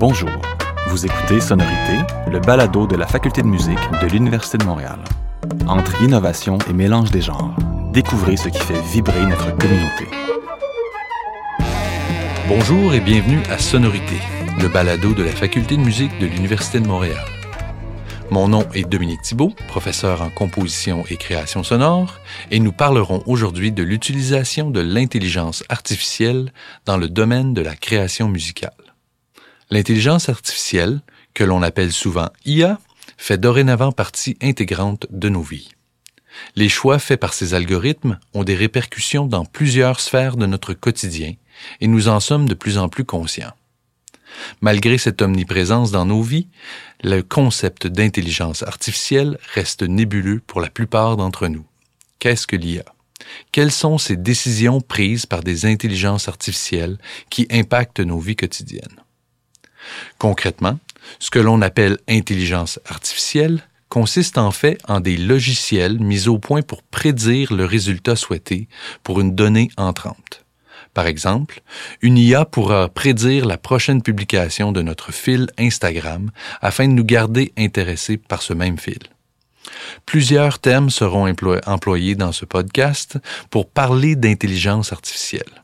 [0.00, 0.30] Bonjour,
[0.88, 1.98] vous écoutez Sonorité,
[2.32, 4.98] le balado de la Faculté de musique de l'Université de Montréal.
[5.68, 7.54] Entre innovation et mélange des genres,
[7.92, 10.06] découvrez ce qui fait vibrer notre communauté.
[12.48, 14.16] Bonjour et bienvenue à Sonorité,
[14.58, 17.26] le balado de la Faculté de musique de l'Université de Montréal.
[18.30, 22.20] Mon nom est Dominique Thibault, professeur en composition et création sonore,
[22.50, 26.54] et nous parlerons aujourd'hui de l'utilisation de l'intelligence artificielle
[26.86, 28.79] dans le domaine de la création musicale.
[29.70, 31.00] L'intelligence artificielle,
[31.32, 32.80] que l'on appelle souvent IA,
[33.16, 35.70] fait dorénavant partie intégrante de nos vies.
[36.56, 41.34] Les choix faits par ces algorithmes ont des répercussions dans plusieurs sphères de notre quotidien,
[41.80, 43.52] et nous en sommes de plus en plus conscients.
[44.60, 46.48] Malgré cette omniprésence dans nos vies,
[47.02, 51.66] le concept d'intelligence artificielle reste nébuleux pour la plupart d'entre nous.
[52.18, 52.84] Qu'est-ce que l'IA?
[53.52, 59.00] Quelles sont ces décisions prises par des intelligences artificielles qui impactent nos vies quotidiennes?
[60.18, 60.78] Concrètement,
[61.18, 66.62] ce que l'on appelle intelligence artificielle consiste en fait en des logiciels mis au point
[66.62, 68.68] pour prédire le résultat souhaité
[69.02, 70.44] pour une donnée entrante.
[70.94, 71.62] Par exemple,
[72.00, 77.52] une IA pourra prédire la prochaine publication de notre fil Instagram afin de nous garder
[77.56, 78.98] intéressés par ce même fil.
[80.06, 81.32] Plusieurs thèmes seront
[81.66, 83.18] employés dans ce podcast
[83.50, 85.62] pour parler d'intelligence artificielle.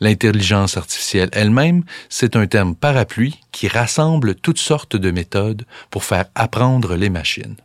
[0.00, 6.26] L'intelligence artificielle elle-même, c'est un terme parapluie qui rassemble toutes sortes de méthodes pour faire
[6.34, 7.56] apprendre les machines.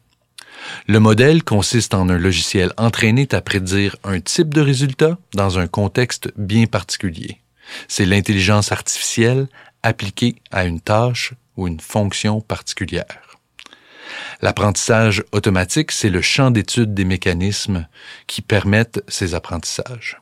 [0.87, 5.67] Le modèle consiste en un logiciel entraîné à prédire un type de résultat dans un
[5.67, 7.41] contexte bien particulier.
[7.87, 9.47] C'est l'intelligence artificielle
[9.83, 13.21] appliquée à une tâche ou une fonction particulière.
[14.41, 17.87] L'apprentissage automatique, c'est le champ d'étude des mécanismes
[18.27, 20.17] qui permettent ces apprentissages.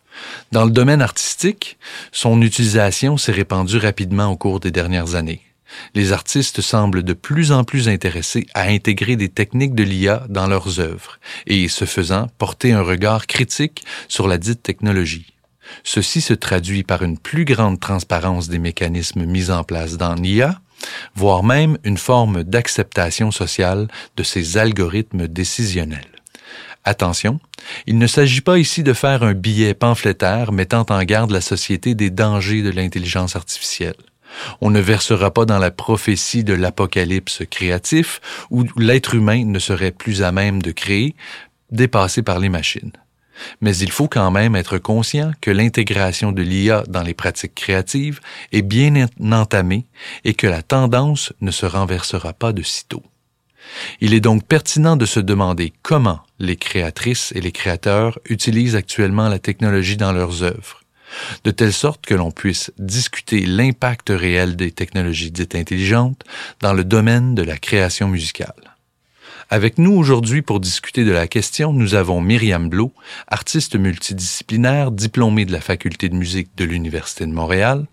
[0.52, 1.78] Dans le domaine artistique,
[2.12, 5.42] son utilisation s'est répandue rapidement au cours des dernières années
[5.96, 10.48] les artistes semblent de plus en plus intéressés à intégrer des techniques de l'IA dans
[10.48, 15.34] leurs œuvres et, ce faisant, porter un regard critique sur la dite technologie.
[15.84, 20.60] Ceci se traduit par une plus grande transparence des mécanismes mis en place dans l'IA,
[21.16, 23.88] voire même une forme d'acceptation sociale
[24.18, 26.13] de ces algorithmes décisionnels.
[26.86, 27.40] Attention,
[27.88, 31.96] il ne s'agit pas ici de faire un billet pamphlétaire mettant en garde la société
[31.96, 33.96] des dangers de l'intelligence artificielle.
[34.62, 39.92] On ne versera pas dans la prophétie de l'apocalypse créatif où l'être humain ne serait
[39.92, 41.16] plus à même de créer,
[41.72, 42.92] dépassé par les machines.
[43.62, 48.20] Mais il faut quand même être conscient que l'intégration de l'IA dans les pratiques créatives
[48.52, 49.88] est bien entamée
[50.24, 53.04] et que la tendance ne se renversera pas de sitôt.
[54.02, 59.30] Il est donc pertinent de se demander comment les créatrices et les créateurs utilisent actuellement
[59.30, 60.84] la technologie dans leurs œuvres
[61.44, 66.24] de telle sorte que l'on puisse discuter l'impact réel des technologies dites intelligentes
[66.62, 68.76] dans le domaine de la création musicale.
[69.50, 72.94] Avec nous aujourd'hui pour discuter de la question, nous avons Myriam Blot,
[73.28, 77.86] artiste multidisciplinaire diplômée de la Faculté de musique de l'Université de Montréal.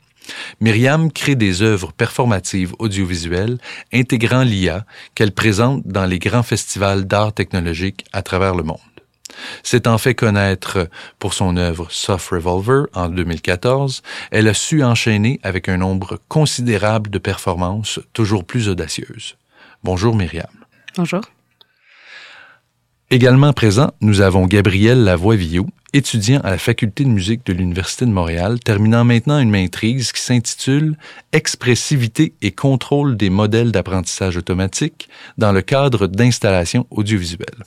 [0.61, 3.59] Myriam crée des œuvres performatives audiovisuelles
[3.93, 8.79] intégrant l'IA qu'elle présente dans les grands festivals d'art technologique à travers le monde.
[9.87, 10.89] En fait connaître
[11.19, 14.03] pour son œuvre Soft Revolver en 2014.
[14.31, 19.37] Elle a su enchaîner avec un nombre considérable de performances toujours plus audacieuses.
[19.83, 20.51] Bonjour Myriam.
[20.97, 21.23] Bonjour.
[23.13, 28.13] Également présent, nous avons Gabriel Lavoie-Villot, étudiant à la Faculté de musique de l'Université de
[28.13, 30.97] Montréal, terminant maintenant une maîtrise qui s'intitule
[31.33, 37.65] Expressivité et contrôle des modèles d'apprentissage automatique dans le cadre d'installations audiovisuelles,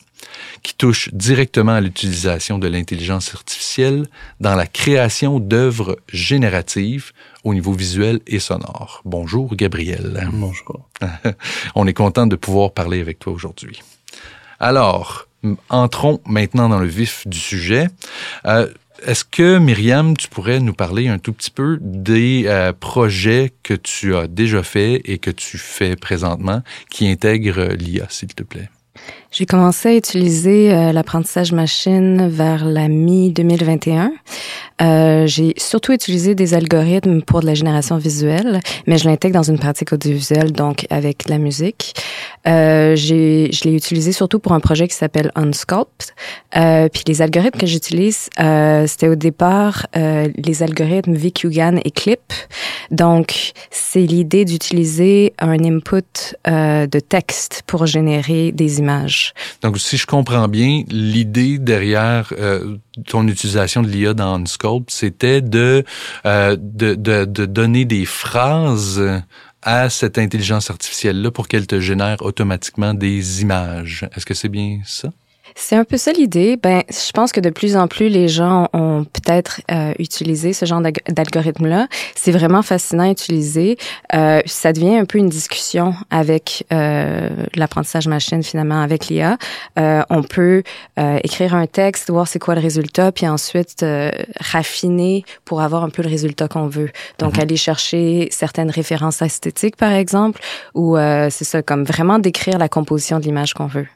[0.62, 4.08] qui touche directement à l'utilisation de l'intelligence artificielle
[4.40, 7.12] dans la création d'œuvres génératives
[7.44, 9.02] au niveau visuel et sonore.
[9.04, 10.26] Bonjour Gabriel.
[10.32, 10.88] Bonjour.
[11.76, 13.82] On est content de pouvoir parler avec toi aujourd'hui.
[14.62, 15.28] Alors,
[15.70, 17.88] entrons maintenant dans le vif du sujet.
[18.46, 18.68] Euh,
[19.06, 23.74] est-ce que, Myriam, tu pourrais nous parler un tout petit peu des euh, projets que
[23.74, 28.70] tu as déjà faits et que tu fais présentement qui intègrent l'IA, s'il te plaît?
[29.34, 34.12] J'ai commencé à utiliser euh, l'apprentissage machine vers la mi-2021.
[34.82, 39.44] Euh, j'ai surtout utilisé des algorithmes pour de la génération visuelle, mais je l'intègre dans
[39.44, 41.96] une pratique audiovisuelle, donc avec la musique.
[42.48, 46.14] Euh, je l'ai utilisé surtout pour un projet qui s'appelle Unsculpt.
[46.56, 51.92] Euh, puis les algorithmes que j'utilise, euh, c'était au départ euh, les algorithmes VQGAN et
[51.92, 52.34] Clip.
[52.92, 59.23] Donc, c'est l'idée d'utiliser un input euh, de texte pour générer des images.
[59.62, 62.34] Donc, si je comprends bien, l'idée derrière
[63.08, 65.84] ton utilisation de l'IA dans Unsculpt, c'était de,
[66.26, 69.02] de, de donner des phrases
[69.62, 74.08] à cette intelligence artificielle-là pour qu'elle te génère automatiquement des images.
[74.16, 75.10] Est-ce que c'est bien ça?
[75.56, 76.58] C'est un peu ça l'idée.
[76.58, 80.66] Ben, je pense que de plus en plus les gens ont peut-être euh, utilisé ce
[80.66, 81.88] genre d'algorithme-là.
[82.16, 83.78] C'est vraiment fascinant à utiliser.
[84.14, 89.38] Euh, ça devient un peu une discussion avec euh, l'apprentissage machine finalement avec l'IA.
[89.80, 90.64] Euh, on peut
[91.00, 95.84] euh, écrire un texte, voir c'est quoi le résultat, puis ensuite euh, raffiner pour avoir
[95.84, 96.92] un peu le résultat qu'on veut.
[97.20, 97.42] Donc mm-hmm.
[97.42, 100.42] aller chercher certaines références esthétiques par exemple,
[100.74, 100.96] ou
[101.30, 103.88] c'est ça comme vraiment décrire la composition de l'image qu'on veut.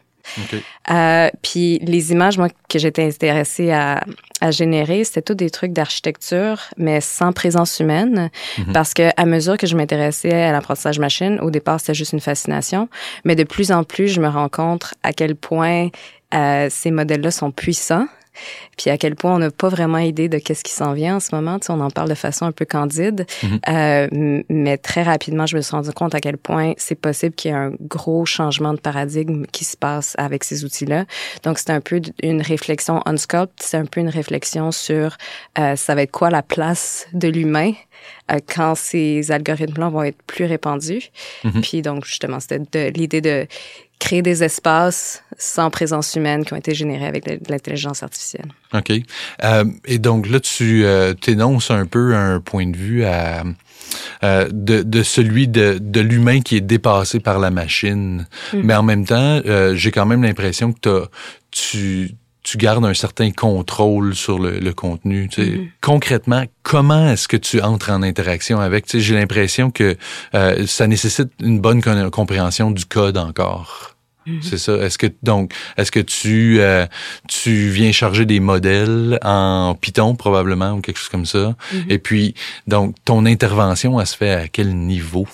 [0.89, 4.03] Euh, puis les images, moi, que j'étais intéressée à,
[4.41, 8.73] à générer, c'était tout des trucs d'architecture, mais sans présence humaine, mhm.
[8.73, 12.19] parce que à mesure que je m'intéressais à l'apprentissage machine, au départ, c'était juste une
[12.19, 12.89] fascination,
[13.25, 15.89] mais de plus en plus, je me rends compte à quel point
[16.33, 18.07] euh, ces modèles-là sont puissants
[18.77, 21.19] puis à quel point on n'a pas vraiment idée de qu'est-ce qui s'en vient en
[21.19, 21.59] ce moment.
[21.59, 23.59] Tu sais, on en parle de façon un peu candide, mhm.
[23.69, 27.51] euh, mais très rapidement, je me suis rendu compte à quel point c'est possible qu'il
[27.51, 31.05] y ait un gros changement de paradigme qui se passe avec ces outils-là.
[31.43, 35.17] Donc, c'est un peu une réflexion on sculpt, c'est un peu une réflexion sur
[35.59, 37.73] euh, ça va être quoi la place de l'humain
[38.31, 41.09] euh, quand ces algorithmes-là vont être plus répandus.
[41.43, 41.61] Mhm.
[41.61, 43.47] Puis donc, justement, c'était l'idée de
[43.99, 48.47] créer des espaces sans présence humaine qui ont été générés avec de, l'intelligence artificielle.
[48.73, 48.91] OK.
[49.43, 53.43] Euh, et donc là, tu euh, énonces un peu un point de vue à,
[54.23, 58.27] euh, de, de, celui de, de l'humain qui est dépassé par la machine.
[58.53, 58.61] Mm.
[58.63, 59.41] Mais en même temps,
[59.73, 61.07] j'ai quand même l'impression que
[61.51, 62.11] tu
[62.47, 65.27] tu gardes un certain contrôle sur le, le contenu.
[65.27, 65.49] Tu sais.
[65.49, 65.69] Mm-hmm.
[65.81, 68.85] Concrètement, comment est-ce que tu entres en interaction avec?
[68.85, 69.97] Tu sais, J'ai l'impression que
[70.33, 73.97] euh, ça nécessite une bonne compréhension du code encore.
[74.25, 74.41] Mm-hmm.
[74.43, 74.77] C'est ça.
[74.77, 76.85] Est-ce que donc est-ce que tu euh,
[77.27, 81.53] tu viens charger des modèles en Python probablement ou quelque chose comme ça?
[81.73, 81.85] Mm-hmm.
[81.89, 82.33] Et puis
[82.65, 85.27] donc ton intervention elle se fait à quel niveau?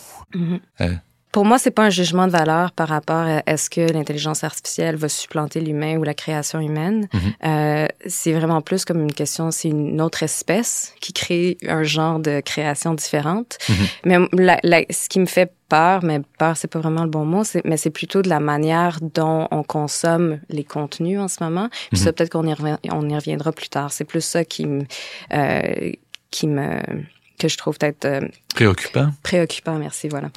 [0.82, 0.96] Euh,
[1.34, 4.96] pour moi, c'est pas un jugement de valeur par rapport à est-ce que l'intelligence artificielle
[4.98, 7.08] va supplanter l'humain ou la création humaine.
[7.12, 7.22] Mhm.
[7.46, 12.20] euh, c'est vraiment plus comme une question, c'est une autre espèce qui crée un genre
[12.20, 13.58] de création différente.
[13.68, 13.88] Mhm.
[14.06, 17.26] Mais la, la, ce qui me fait peur, mais peur, c'est pas vraiment le bon
[17.26, 21.70] mot, mais c'est plutôt de la manière dont on consomme les contenus en ce moment.
[21.90, 22.14] Puis ça, mhm.
[22.14, 22.56] peut-être qu'on y,
[22.92, 23.92] on y reviendra plus tard.
[23.92, 24.84] C'est plus ça qui me,
[25.34, 25.92] euh,
[26.30, 26.80] qui me
[27.44, 28.22] que je trouve peut-être euh,
[28.56, 29.10] préoccupant.
[29.22, 30.30] Préoccupant, merci, voilà.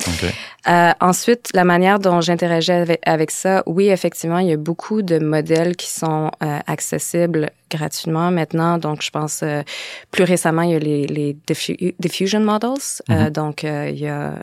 [0.68, 5.02] Euh, ensuite, la manière dont j'interagis avec, avec, ça, oui, effectivement, il y a beaucoup
[5.02, 8.78] de modèles qui sont euh, accessibles gratuitement maintenant.
[8.78, 9.44] Donc, je pense
[10.10, 11.36] plus récemment, il y a les, les
[11.98, 13.02] diffusion models.
[13.08, 13.30] Mm-hmm.
[13.30, 14.34] donc, il y a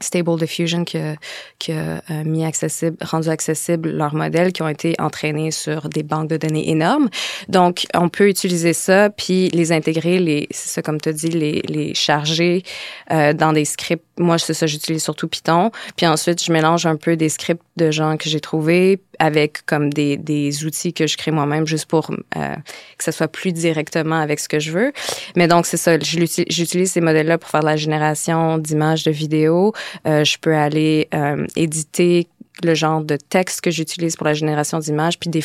[0.00, 1.16] Stable Diffusion qui a,
[1.58, 6.02] qui a euh, mis accessible, rendu accessible leurs modèles qui ont été entraînés sur des
[6.02, 7.08] banques de données énormes.
[7.48, 11.28] Donc, on peut utiliser ça puis les intégrer, les, c'est ça comme tu as dit,
[11.28, 12.62] les, les charger
[13.10, 14.04] euh, dans des scripts.
[14.18, 15.70] Moi, c'est ça, j'utilise surtout Python.
[15.96, 19.92] Puis ensuite, je mélange un peu des scripts de gens que j'ai trouvés avec comme
[19.92, 22.56] des, des outils que je crée moi-même juste pour euh,
[22.98, 24.92] que ça soit plus directement avec ce que je veux.
[25.36, 29.74] Mais donc, c'est ça, j'utilise ces modèles-là pour faire de la génération d'images, de vidéos.
[30.08, 32.26] Euh, je peux aller euh, éditer
[32.62, 35.42] le genre de texte que j'utilise pour la génération d'images, puis des,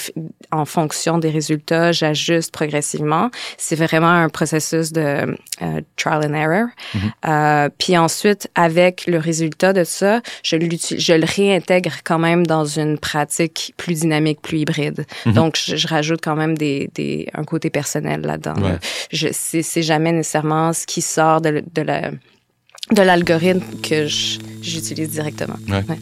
[0.52, 3.32] en fonction des résultats, j'ajuste progressivement.
[3.58, 6.68] C'est vraiment un processus de euh, trial and error.
[6.68, 7.00] Mm-hmm.
[7.28, 12.66] euh, puis ensuite, avec le résultat de ça, je, je le réintègre quand même dans
[12.66, 15.06] une pratique plus dynamique, plus hybride.
[15.26, 15.34] Mm-hmm.
[15.34, 18.62] Donc, je, je, rajoute quand même des, des, un côté personnel là-dedans.
[18.62, 18.78] Ouais.
[19.12, 22.12] Je C'est jamais nécessairement ce qui sort de, de la
[22.92, 25.58] de l'algorithme que j'utilise directement.
[25.68, 25.84] Ouais.
[25.90, 25.98] Ouais.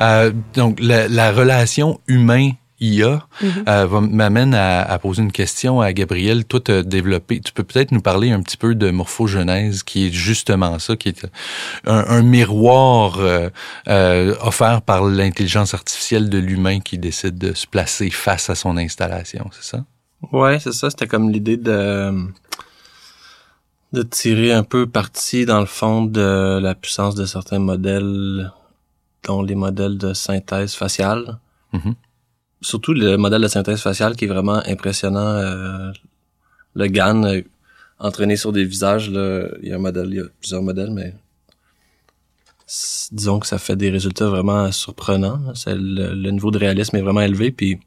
[0.00, 3.64] Euh, donc, la, la, relation humain IA mm -hmm.
[3.68, 6.44] euh, m'amène à, à, poser une question à Gabriel.
[6.44, 10.12] Toi, tu développé, tu peux peut-être nous parler un petit peu de morphogenèse, qui est
[10.12, 11.26] justement ça, qui est
[11.86, 13.48] un, un miroir euh,
[13.88, 18.76] euh, offert par l'intelligence artificielle de l'humain qui décide de se placer face à son
[18.76, 19.84] installation, c'est ça?
[20.32, 20.90] Ouais, c'est ça.
[20.90, 21.80] C'était comme l'idée de
[23.92, 28.50] de tirer un peu parti dans le fond de la puissance de certains modèles
[29.26, 31.38] dont les modèles de synthèse faciale.
[31.74, 31.94] Mm-hmm.
[32.62, 35.26] Surtout le modèle de synthèse faciale qui est vraiment impressionnant.
[35.26, 35.92] Euh,
[36.74, 37.42] le GAN euh,
[37.98, 40.90] entraîné sur des visages, là, il y a un modèle, il y a plusieurs modèles,
[40.90, 41.14] mais
[43.12, 45.40] disons que ça fait des résultats vraiment surprenants.
[45.66, 47.52] Le, le, niveau de réalisme est vraiment élevé.
[47.52, 47.78] Puis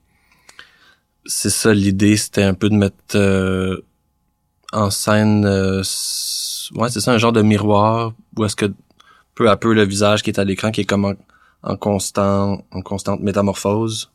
[1.26, 3.78] c'est ça l'idée, c'était un peu de mettre euh,
[4.72, 5.84] en scène, euh,
[6.76, 8.72] ouais, c'est ça, un genre de miroir où est-ce que
[9.40, 11.16] peu à peu le visage qui est à l'écran, qui est comme
[11.64, 14.12] en, constant, en constante métamorphose,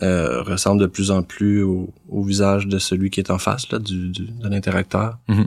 [0.00, 3.80] euh, ressemble de plus en plus au, visage de celui qui est en face là,
[3.80, 5.18] du, du de l'interacteur.
[5.28, 5.46] Mm-hmm.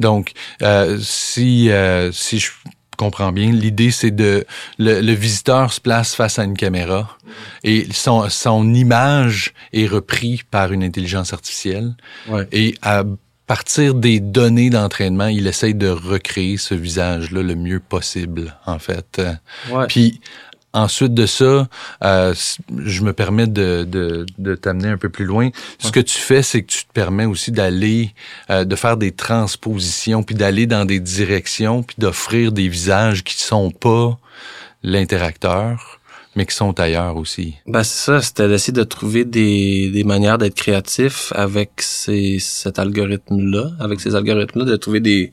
[0.00, 0.32] Donc,
[0.62, 1.70] euh, si
[2.10, 2.50] si je
[2.96, 3.50] comprends bien.
[3.52, 4.44] L'idée, c'est de
[4.78, 7.16] le, visiteur se place face à une caméra
[7.64, 11.94] et son, son image est reprise par une intelligence artificielle.
[12.52, 13.04] Et à
[13.46, 19.20] partir des données d'entraînement, il essaye de recréer ce visage-là le mieux possible, en fait.
[19.70, 19.86] Ouais.
[19.88, 20.20] Puis
[20.74, 21.68] Ensuite de ça,
[22.02, 22.34] euh,
[22.78, 25.50] je me permets de, de, de t'amener un peu plus loin.
[25.78, 28.14] Ce que tu fais, c'est que tu te permets aussi d'aller,
[28.48, 33.36] euh, de faire des transpositions, puis d'aller dans des directions, puis d'offrir des visages qui
[33.36, 34.18] sont pas
[34.82, 36.00] l'interacteur,
[36.34, 37.54] mais qui sont ailleurs aussi.
[37.66, 42.78] Ben c'est ça, c'était d'essayer de trouver des, des manières d'être créatif avec ces, cet
[42.78, 45.32] algorithme-là, avec ces algorithmes-là, de trouver des,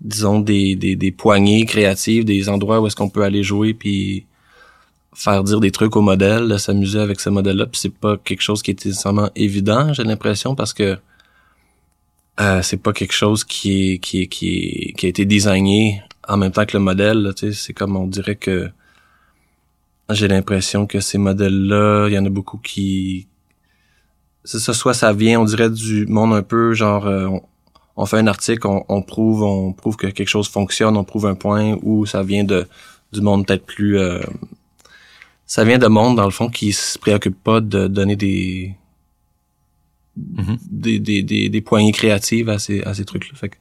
[0.00, 4.26] disons, des, des, des poignées créatives, des endroits où est-ce qu'on peut aller jouer, puis
[5.14, 8.62] faire dire des trucs au modèle, s'amuser avec ce modèle-là, puis c'est pas quelque chose
[8.62, 10.98] qui est nécessairement évident, j'ai l'impression, parce que
[12.40, 16.36] euh, c'est pas quelque chose qui est, qui est, qui qui a été designé en
[16.36, 17.32] même temps que le modèle.
[17.36, 18.68] Tu sais, c'est comme on dirait que
[20.10, 23.28] j'ai l'impression que ces modèles-là, il y en a beaucoup qui,
[24.44, 27.28] c'est ça, soit ça vient, on dirait du monde un peu genre, euh,
[27.96, 31.26] on, fait un article, on, on, prouve, on prouve que quelque chose fonctionne, on prouve
[31.26, 32.66] un point, ou ça vient de
[33.12, 34.20] du monde peut-être plus euh,
[35.46, 38.74] ça vient de monde, dans le fond, qui se préoccupe pas de donner des,
[40.18, 40.58] mm-hmm.
[40.70, 43.36] des, des, des, des, poignées créatives à ces, à ces trucs-là.
[43.36, 43.56] Fait que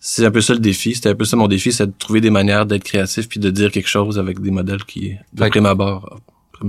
[0.00, 0.94] c'est un peu ça le défi.
[0.94, 3.50] C'était un peu ça mon défi, c'est de trouver des manières d'être créatif puis de
[3.50, 6.20] dire quelque chose avec des modèles qui, de prime abord,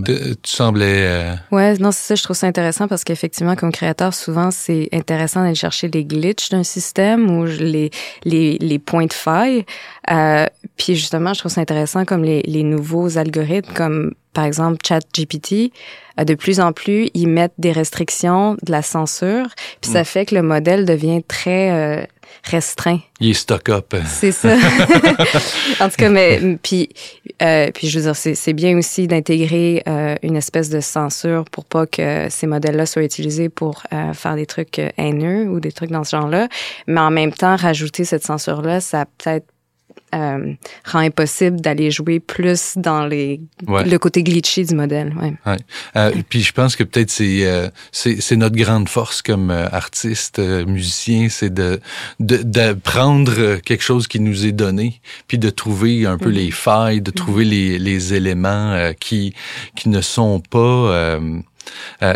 [0.05, 1.05] tu semblais.
[1.07, 1.35] Euh...
[1.51, 2.15] Ouais, non, c'est ça.
[2.15, 6.49] Je trouve ça intéressant parce qu'effectivement, comme créateur, souvent, c'est intéressant d'aller chercher les glitches
[6.49, 7.89] d'un système ou les
[8.23, 9.65] les, les points de faille.
[10.11, 10.45] Euh,
[10.77, 15.71] puis justement, je trouve ça intéressant comme les, les nouveaux algorithmes, comme par exemple ChatGPT.
[16.19, 19.47] Euh, de plus en plus, ils mettent des restrictions, de la censure,
[19.81, 20.05] puis ça mm.
[20.05, 22.05] fait que le modèle devient très euh,
[22.43, 22.99] restreint.
[23.19, 23.95] Il est stock-up.
[24.05, 24.55] C'est ça.
[25.79, 26.89] en tout cas, mais puis
[27.41, 31.65] euh, puis je veux dire, c'est bien aussi d'intégrer euh, une espèce de censure pour
[31.65, 35.91] pas que ces modèles-là soient utilisés pour euh, faire des trucs haineux ou des trucs
[35.91, 36.49] dans ce genre-là.
[36.87, 39.45] Mais en même temps, rajouter cette censure-là, ça peut-être
[40.13, 40.53] euh,
[40.85, 45.13] rend impossible d'aller jouer plus dans les le côté glitchy du modèle.
[45.21, 45.33] Ouais.
[45.45, 45.57] ouais.
[45.95, 50.39] Euh, puis je pense que peut-être c'est euh, c'est notre grande force comme euh, artiste,
[50.39, 51.79] euh, musicien, c'est de,
[52.19, 56.33] de, de prendre quelque chose qui nous est donné, puis de trouver un peu mm-hmm.
[56.33, 57.49] les failles, de trouver mm-hmm.
[57.49, 59.33] les, les éléments qui
[59.75, 61.19] qui ne sont pas
[62.01, 62.13] euh,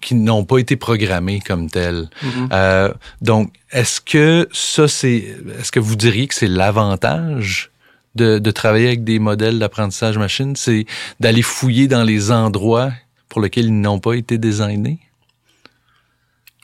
[0.00, 2.08] qui n'ont pas été programmés comme tels.
[2.22, 2.48] Mm-hmm.
[2.52, 7.70] euh, donc, est-ce que ça, c'est, est-ce que vous diriez que c'est l'avantage
[8.14, 10.86] de, de travailler avec des modèles d'apprentissage machine, c'est
[11.20, 12.92] d'aller fouiller dans les endroits
[13.28, 14.98] pour lesquels ils n'ont pas été designés?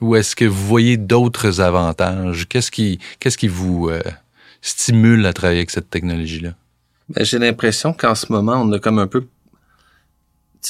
[0.00, 2.46] Ou est-ce que vous voyez d'autres avantages?
[2.48, 4.02] Qu'est-ce qui, qu'est-ce qui vous euh,
[4.60, 6.50] stimule à travailler avec cette technologie-là?
[7.08, 9.24] Ben, j'ai l'impression qu'en ce moment, on a comme un peu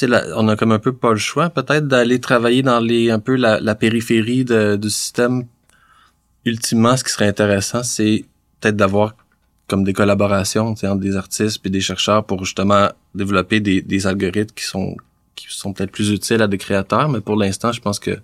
[0.03, 3.35] on a comme un peu pas le choix, peut-être d'aller travailler dans les un peu
[3.35, 5.45] la, périphérie du système.
[6.45, 8.25] Ultimement, ce qui serait intéressant, c'est
[8.59, 9.15] peut-être d'avoir
[9.67, 14.63] comme des collaborations entre des artistes et des chercheurs pour justement développer des, algorithmes qui
[14.63, 14.95] sont
[15.35, 17.09] qui sont peut-être plus utiles à des créateurs.
[17.09, 18.17] Mais pour l'instant, je pense que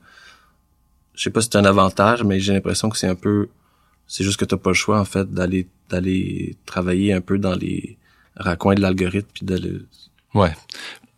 [1.15, 3.49] je sais pas si c'est un avantage, mais j'ai l'impression que c'est un peu
[4.07, 7.55] c'est juste que t'as pas le choix en fait d'aller d'aller travailler un peu dans
[7.55, 7.97] les
[8.35, 9.79] raccoins de l'algorithme puis d'aller
[10.33, 10.53] Ouais.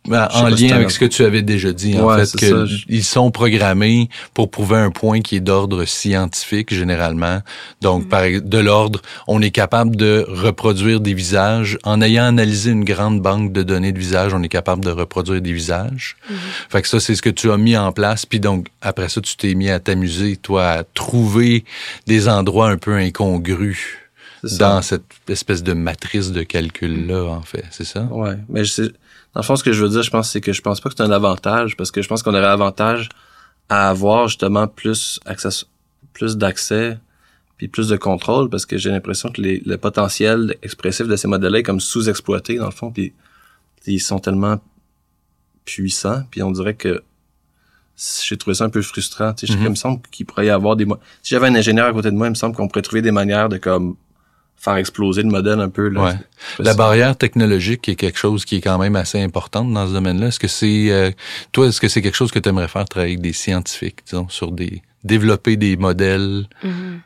[0.06, 4.08] Ben, en lien avec ce que tu avais déjà dit, en fait, qu'ils sont programmés
[4.34, 7.40] pour prouver un point qui est d'ordre scientifique généralement.
[7.80, 8.08] Donc, mm.
[8.08, 11.78] par, de l'ordre, on est capable de reproduire des visages.
[11.84, 15.40] En ayant analysé une grande banque de données de visages, on est capable de reproduire
[15.40, 16.16] des visages.
[16.30, 16.34] Mm-hmm.
[16.70, 18.26] Fait que ça, c'est ce que tu as mis en place.
[18.26, 21.64] Puis donc, après ça, tu t'es mis à t'amuser, toi, à trouver
[22.06, 23.98] des endroits un peu incongrus
[24.58, 27.64] dans cette espèce de matrice de calcul-là, en fait.
[27.70, 28.04] C'est ça?
[28.04, 28.36] Ouais.
[28.48, 28.92] Mais je sais
[29.36, 30.88] dans le fond, ce que je veux dire, je pense, c'est que je pense pas
[30.88, 33.10] que c'est un avantage, parce que je pense qu'on aurait avantage
[33.68, 35.66] à avoir justement plus accès,
[36.14, 36.98] plus d'accès,
[37.58, 41.28] puis plus de contrôle, parce que j'ai l'impression que les, le potentiel expressif de ces
[41.28, 43.12] modèles-là est comme sous-exploité, dans le fond, puis
[43.86, 44.58] ils sont tellement
[45.66, 47.02] puissants, puis on dirait que
[48.24, 49.34] j'ai trouvé ça un peu frustrant.
[49.34, 50.86] Tu sais, mm Il me semble qu'il pourrait y avoir des...
[51.22, 53.12] Si j'avais un ingénieur à côté de moi, il me semble qu'on pourrait trouver des
[53.12, 53.96] manières de comme
[54.56, 55.88] faire exploser le modèle un peu.
[55.88, 56.04] Là.
[56.04, 56.14] Ouais.
[56.58, 60.28] La barrière technologique est quelque chose qui est quand même assez importante dans ce domaine-là.
[60.28, 61.10] Est-ce que c'est euh,
[61.52, 64.28] toi, est-ce que c'est quelque chose que tu aimerais faire travailler avec des scientifiques, disons,
[64.28, 66.46] sur des développer des modèles?
[66.62, 67.00] Mhm.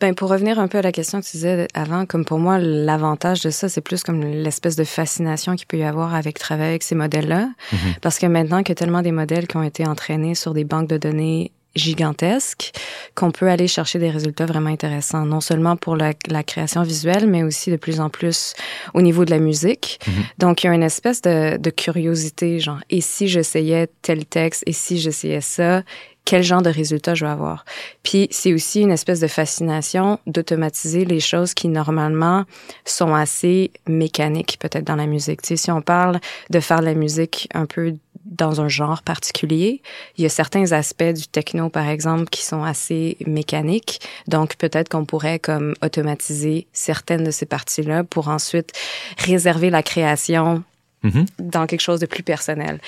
[0.00, 2.58] Ben, pour revenir un peu à la question que tu disais avant, comme pour moi,
[2.58, 6.70] l'avantage de ça, c'est plus comme l'espèce de fascination qu'il peut y avoir avec travailler
[6.70, 7.50] avec ces modèles-là.
[7.72, 7.78] Mhm.
[8.00, 10.64] Parce que maintenant qu'il y a tellement des modèles qui ont été entraînés sur des
[10.64, 12.72] banques de données gigantesques,
[13.14, 17.26] qu'on peut aller chercher des résultats vraiment intéressants, non seulement pour la, la, création visuelle,
[17.26, 18.54] mais aussi de plus en plus
[18.94, 20.00] au niveau de la musique.
[20.06, 20.24] Mhm.
[20.38, 24.62] Donc, il y a une espèce de, de curiosité, genre, et si j'essayais tel texte,
[24.66, 25.82] et si j'essayais ça,
[26.24, 27.64] quel genre de résultat je vais avoir?
[28.02, 32.44] Puis c'est aussi une espèce de fascination d'automatiser les choses qui normalement
[32.84, 35.42] sont assez mécaniques peut-être dans la musique.
[35.42, 39.02] Tu sais, si on parle de faire de la musique un peu dans un genre
[39.02, 39.82] particulier,
[40.16, 44.00] il y a certains aspects du techno par exemple qui sont assez mécaniques.
[44.28, 48.72] Donc peut-être qu'on pourrait comme automatiser certaines de ces parties-là pour ensuite
[49.18, 50.62] réserver la création
[51.02, 51.26] Mhm.
[51.40, 52.78] dans quelque chose de plus personnel.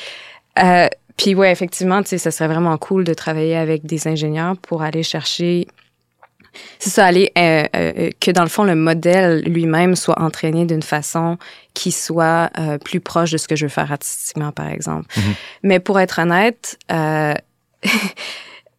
[0.62, 0.87] Euh,
[1.17, 4.83] puis ouais, effectivement, tu sais, ça serait vraiment cool de travailler avec des ingénieurs pour
[4.83, 5.67] aller chercher
[6.78, 10.82] c'est ça, aller euh, euh, que dans le fond le modèle lui-même soit entraîné d'une
[10.82, 11.38] façon
[11.73, 15.06] qui soit euh, plus proche de ce que je veux faire artistiquement, par exemple.
[15.16, 15.34] Mhm.
[15.62, 16.78] Mais pour être honnête,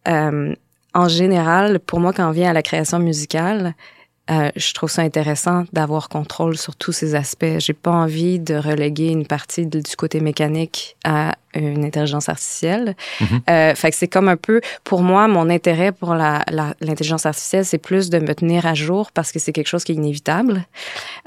[0.06, 3.74] en général, pour moi, quand on vient à la création musicale,
[4.30, 7.58] euh, je trouve ça intéressant d'avoir contrôle sur tous ces aspects.
[7.58, 12.96] J'ai pas envie de reléguer une partie de- du côté mécanique à une intelligence artificielle.
[13.20, 13.40] Mhm.
[13.48, 17.24] Euh, fait que c'est comme un peu, pour moi, mon intérêt pour la, la- l'intelligence
[17.24, 19.94] artificielle, c'est plus de me tenir à jour parce que c'est quelque chose qui est
[19.94, 20.66] inévitable.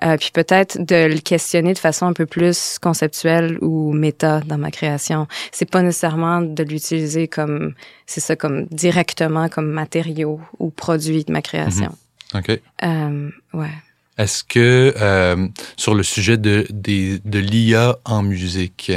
[0.03, 4.57] Euh, puis peut-être de le questionner de façon un peu plus conceptuelle ou méta dans
[4.57, 5.25] ma création.
[5.51, 7.73] C'est pas nécessairement de l'utiliser comme,
[8.05, 11.95] c'est ça, comme directement comme matériau ou produit de ma création.
[12.35, 12.59] OK.
[12.83, 13.71] Euh, ouais.
[14.17, 18.91] Est-ce que euh, sur le sujet de, des- de l'IA en musique,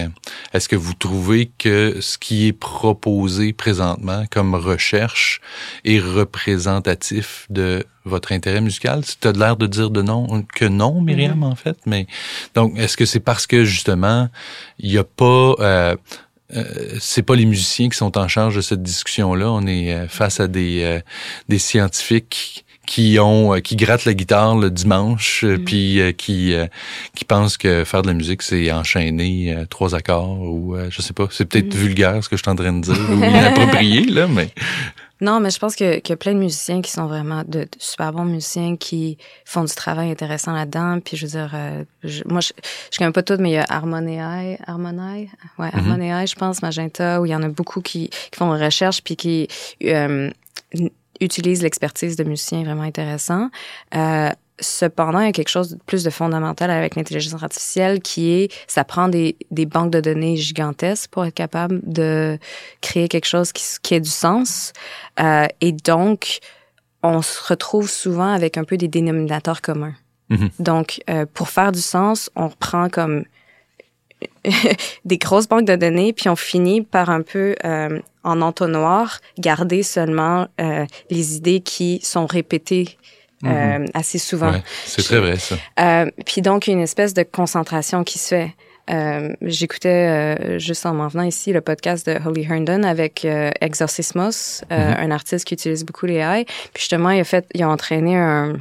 [0.53, 5.41] est-ce que vous trouvez que ce qui est proposé présentement comme recherche
[5.85, 9.03] est représentatif de votre intérêt musical?
[9.21, 11.79] Tu as l'air de dire de non, que non, Myriam, en fait.
[11.87, 12.09] Mais
[12.57, 14.29] donc, est-ce que c'est parce que justement,
[14.81, 15.97] il n'y a pas euh,
[16.55, 19.51] euh, c'est pas les musiciens qui sont en charge de cette discussion-là?
[19.53, 21.01] On est euh, face à des, euh,
[21.49, 25.65] des scientifiques qui ont euh, qui grattent la guitare le dimanche Mhm.
[25.65, 26.67] puis euh, qui euh,
[27.15, 31.01] qui pensent que faire de la musique c'est enchaîner euh, trois accords ou euh, je
[31.03, 31.81] sais pas c'est peut-être Mhm.
[31.81, 34.49] vulgaire ce que je suis en train de dire ou inapproprié là mais
[35.21, 37.61] Non, mais je pense que- qu'il y a plein de musiciens qui sont vraiment de,
[37.61, 40.99] de super bons musiciens qui font du travail intéressant là-dedans.
[40.99, 42.51] Puis je veux dire, euh, je- moi, je,
[42.91, 44.59] je connais pas toutes, mais il y a Harmonii, ouais.
[44.67, 49.01] Harmonii, je pense, Magenta, où il y en a beaucoup qui, qui font des recherches
[49.05, 49.47] puis qui
[49.85, 50.29] euh,
[51.23, 53.49] utilisent l'expertise de musiciens vraiment intéressants.
[53.95, 54.31] Euh,
[54.61, 58.53] Cependant, il y a quelque chose de plus de fondamental avec l'intelligence artificielle qui est,
[58.69, 62.39] ça prend des, des banques de données gigantesques pour être capable de
[62.81, 64.73] créer quelque chose qui, qui ait du sens.
[65.19, 66.39] Euh, et donc,
[67.03, 69.95] on se retrouve souvent avec un peu des dénominateurs communs.
[70.29, 70.51] Mhm.
[70.61, 73.25] Donc, euh, pour faire du sens, on reprend comme
[75.05, 79.83] des grosses banques de données, puis on finit par un peu euh, en entonnoir garder
[79.83, 82.97] seulement euh, les idées qui sont répétées
[83.45, 84.53] euh, assez souvent.
[84.53, 88.05] ouais, c'est très vrai ça Euh, puis donc, il y a une espèce de concentration
[88.05, 88.55] qui se fait.
[88.91, 93.25] Euh, J'écoutais juste en m'en venant ici le podcast de Holly Herndon avec
[93.61, 94.77] Exorcismos, Mhm.
[94.99, 96.45] un artiste qui utilise beaucoup les AI.
[96.45, 98.55] Puis justement, il a fait, il a entraîné un,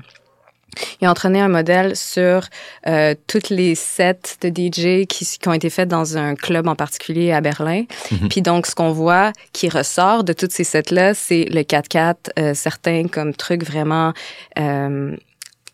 [1.01, 2.47] il a entraîné un modèle sur
[2.87, 6.75] euh, toutes les sets de DJ qui, qui ont été faits dans un club en
[6.75, 7.83] particulier à Berlin.
[8.11, 8.29] Mhm.
[8.29, 12.53] Puis donc, ce qu'on voit qui ressort de toutes ces sets-là, c'est le 4x4, euh,
[12.53, 14.13] certains comme trucs vraiment...
[14.59, 15.15] Euh,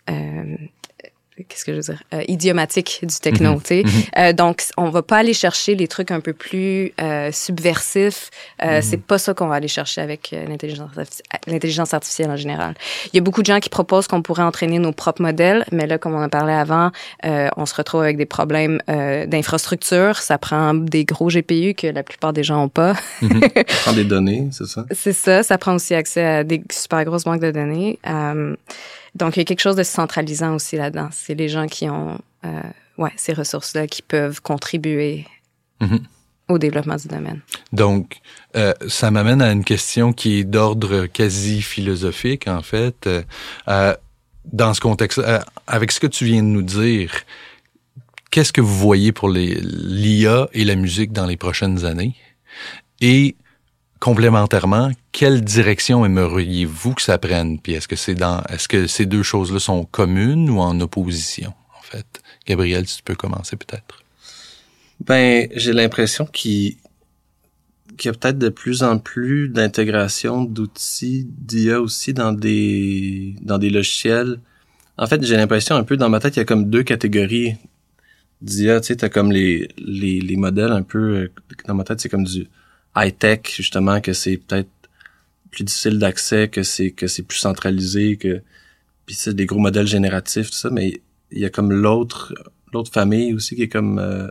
[0.10, 0.56] euh,
[1.48, 3.62] qu'est-ce que je veux dire euh, idiomatique du techno Mhm.
[3.62, 3.92] tu sais Mhm.
[4.18, 8.30] Euh, donc on va pas aller chercher les trucs un peu plus euh, subversifs
[8.64, 8.82] euh, Mhm.
[8.82, 12.74] c'est pas ça qu'on va aller chercher avec euh, l'intelligence artifici- l'intelligence artificielle en général
[13.14, 15.86] il y a beaucoup de gens qui proposent qu'on pourrait entraîner nos propres modèles mais
[15.88, 16.92] là comme on a parlé avant
[17.26, 21.88] euh, on se retrouve avec des problèmes euh, d'infrastructure ça prend des gros GPU que
[21.88, 22.94] la plupart des gens ont pas
[23.84, 24.86] Prends des données, c'est ça?
[24.92, 28.00] c'est ça, ça prend aussi accès à des super grosses banques de données.
[29.16, 31.10] Donc, il y a quelque chose de centralisant aussi là-dedans.
[31.12, 32.62] C'est les gens qui ont euh,
[32.98, 35.26] ouais, ces ressources-là qui peuvent contribuer
[35.80, 36.00] Mhm.
[36.50, 37.42] au développement du domaine.
[37.72, 38.18] Donc,
[38.56, 43.08] euh, ça m'amène à une question qui est d'ordre quasi philosophique, en fait.
[43.68, 43.94] Euh,
[44.46, 45.22] dans ce contexte,
[45.68, 47.12] avec ce que tu viens de nous dire,
[48.32, 52.16] qu'est-ce que vous voyez pour l'IA et la musique dans les prochaines années?
[53.02, 53.36] Et
[54.00, 57.60] complémentairement, quelle direction aimeriez-vous que ça prenne?
[57.60, 61.54] Puis est-ce que c'est dans, est-ce que ces deux choses-là sont communes ou en opposition,
[61.78, 62.22] en fait?
[62.46, 64.04] Gabriel, si tu peux commencer peut-être.
[65.06, 66.78] Ben, j'ai l'impression qu'il
[68.04, 73.70] y a peut-être de plus en plus d'intégration d'outils d'IA aussi dans des dans des
[73.70, 74.40] logiciels.
[74.98, 77.56] En fait, j'ai l'impression un peu dans ma tête, il y a comme deux catégories
[78.42, 78.80] d'IA.
[78.82, 81.32] Tu sais, t'as comme les, les, les modèles un peu euh,
[81.68, 82.48] dans ma tête, c'est comme du
[82.98, 84.70] high-tech, justement, que c'est peut-être
[85.52, 88.42] plus difficile d'accès, que c'est que c'est plus centralisé, que
[89.06, 92.34] puis c'est des gros modèles génératifs, tout ça, mais il y a comme l'autre
[92.74, 94.28] l'autre famille aussi qui est comme euh,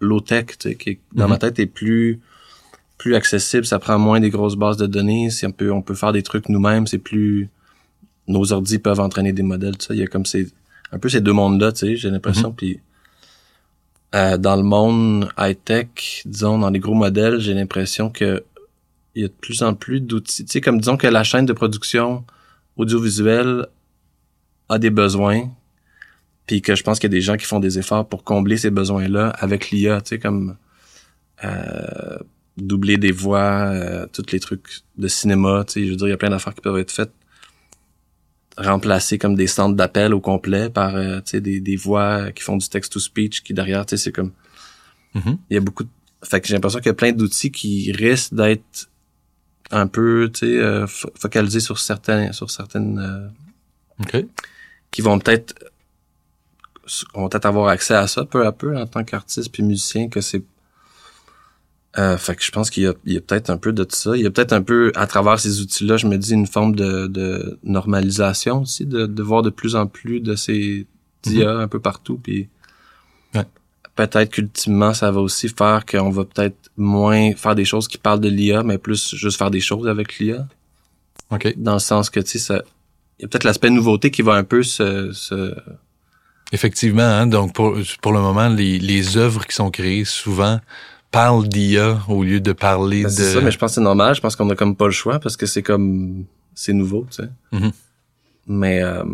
[0.00, 1.40] low-tech, tu sais, qui dans ma mhm.
[1.40, 2.20] tête est plus
[2.98, 5.94] plus accessible, ça prend moins des grosses bases de données, si on peut on peut
[5.94, 7.48] faire des trucs nous-mêmes, c'est plus
[8.26, 10.48] nos ordis peuvent entraîner des modèles, tout ça, il y a comme ces
[10.92, 12.56] un peu ces deux mondes là, tu sais, j'ai l'impression mhm.
[12.56, 12.80] puis
[14.14, 18.44] euh, dans le monde high-tech, disons, dans les gros modèles, j'ai l'impression que
[19.14, 20.44] il y a de plus en plus d'outils.
[20.44, 22.24] Tu sais, comme disons que la chaîne de production
[22.76, 23.66] audiovisuelle
[24.68, 25.50] a des besoins,
[26.46, 28.56] puis que je pense qu'il y a des gens qui font des efforts pour combler
[28.56, 30.56] ces besoins-là avec l'IA, tu sais, comme
[31.44, 32.18] euh,
[32.56, 36.10] doubler des voix, euh, tous les trucs de cinéma, tu sais, je veux dire, il
[36.10, 37.12] y a plein d'affaires qui peuvent être faites
[38.56, 42.42] remplacer comme des centres d'appel au complet par euh, tu sais des, des voix qui
[42.42, 44.32] font du text to speech qui derrière tu sais c'est comme
[45.14, 45.38] mm-hmm.
[45.50, 45.88] il y a beaucoup de...
[46.22, 48.88] fait que j'ai l'impression qu'il y a plein d'outils qui risquent d'être
[49.70, 53.32] un peu tu sais euh, focalisés sur certains sur certaines
[54.08, 54.22] euh,
[54.90, 55.54] qui vont peut-être
[57.14, 60.20] vont peut-être avoir accès à ça peu à peu en tant qu'artiste puis musicien que
[60.20, 60.42] c'est
[61.96, 64.16] euh, fait que je pense qu'il y a, a peut-être un peu de tout ça.
[64.16, 66.74] Il y a peut-être un peu, à travers ces outils-là, je me dis une forme
[66.74, 70.86] de, de normalisation aussi, de, de, voir de plus en plus de ces
[71.26, 71.60] IA mhm.
[71.60, 72.18] un peu partout.
[72.22, 72.48] Puis
[73.94, 78.20] peut-être qu'ultimement, ça va aussi faire qu'on va peut-être moins faire des choses qui parlent
[78.20, 80.48] de l'IA, mais plus juste faire des choses avec l'IA.
[81.30, 81.54] OK.
[81.56, 82.62] Dans le sens que, tu sais, ça,
[83.18, 85.12] il y a peut-être l'aspect nouveauté qui va un peu se...
[85.12, 85.54] se...
[86.52, 90.60] Effectivement, hein, donc pour, pour le moment, les, les œuvres qui sont créées souvent
[91.14, 93.14] parle d'IA au lieu de parler ben, de...
[93.14, 94.14] C'est ça, mais je pense que c'est normal.
[94.14, 96.24] Je pense qu'on a comme pas le choix parce que c'est comme...
[96.54, 97.28] C'est nouveau, tu sais.
[97.52, 97.72] Mm-hmm.
[98.48, 98.82] Mais...
[98.82, 99.04] Euh,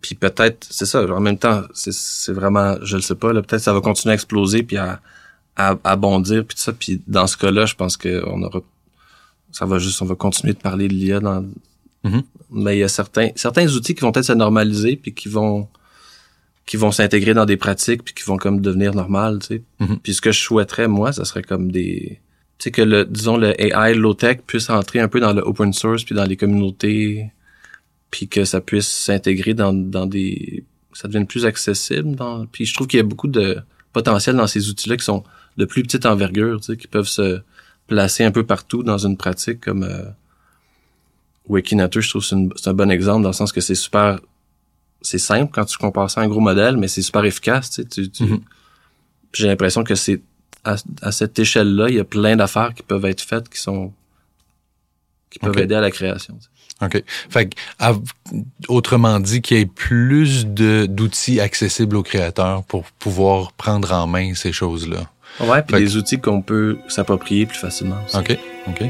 [0.00, 3.60] puis peut-être, c'est ça, en même temps, c'est vraiment, je le sais pas, là, peut-être
[3.60, 5.00] ça va continuer à exploser puis à,
[5.56, 6.72] à, bondir puis tout ça.
[6.72, 8.60] Puis dans ce cas-là, je pense que on aura...
[9.52, 11.42] Ça va juste, on va continuer de parler de l'IA dans...
[12.04, 12.22] Mm-hmm.
[12.52, 15.68] Mais il y a certains, certains outils qui vont peut-être se normaliser puis qui vont
[16.70, 19.62] qui vont s'intégrer dans des pratiques puis qui vont comme devenir normales, tu sais.
[19.80, 19.98] Mm-hmm.
[20.04, 22.20] Puis ce que je souhaiterais moi, ça serait comme des
[22.58, 25.42] tu sais que le disons le AI low tech puisse entrer un peu dans le
[25.42, 27.32] open source puis dans les communautés
[28.12, 32.74] puis que ça puisse s'intégrer dans dans des ça devienne plus accessible dans puis je
[32.74, 33.58] trouve qu'il y a beaucoup de
[33.92, 35.24] potentiel dans ces outils-là qui sont
[35.56, 37.40] de plus petite envergure, tu sais, qui peuvent se
[37.88, 40.04] placer un peu partout dans une pratique comme euh,
[41.48, 44.20] Wikinator, je trouve c'est un bon exemple dans le sens que c'est super
[45.02, 47.70] c'est simple quand tu compares ça à un gros modèle, mais c'est super efficace.
[47.70, 48.40] Tu, sais, tu, mm-hmm.
[49.32, 50.20] J'ai l'impression que c'est
[50.64, 50.76] à,
[51.12, 53.92] cette échelle-là, il y a plein d'affaires qui peuvent être faites qui sont
[55.30, 56.36] qui peuvent aider à la création.
[56.82, 57.02] OK.
[57.28, 57.54] Fait
[58.68, 64.06] autrement dit, qu'il y ait plus de d'outils accessibles aux créateurs pour pouvoir prendre en
[64.06, 65.08] main ces choses-là.
[65.40, 68.00] Ouais, puis des outils qu'on peut s'approprier plus facilement.
[68.14, 68.36] OK.
[68.68, 68.82] OK.